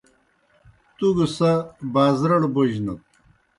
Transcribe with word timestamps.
تُوْ 0.97 1.07
گہ 1.15 1.25
سہ 1.35 1.51
بازرَڑ 1.93 2.41
بوجنَت۔ 2.53 2.99